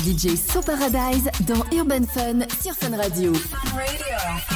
DJ 0.03 0.37
So 0.37 0.61
Paradise 0.61 1.31
dans 1.47 1.65
Urban 1.73 2.05
Fun 2.13 2.41
sur 2.61 2.75
Fun 2.75 2.97
Radio. 2.97 3.33
Radio. 3.75 4.52